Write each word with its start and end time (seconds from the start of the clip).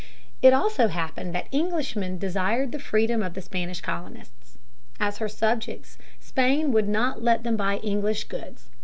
It 0.41 0.51
also 0.51 0.87
happened 0.87 1.35
that 1.35 1.47
Englishmen 1.53 2.17
desired 2.17 2.71
the 2.71 2.79
freedom 2.79 3.21
of 3.21 3.35
the 3.35 3.41
Spanish 3.43 3.81
colonists. 3.81 4.57
As 4.99 5.19
her 5.19 5.29
subjects 5.29 5.99
Spain 6.19 6.71
would 6.71 6.87
not 6.89 7.21
let 7.21 7.43
them 7.43 7.55
buy 7.55 7.75
English 7.83 8.23
goods. 8.23 8.71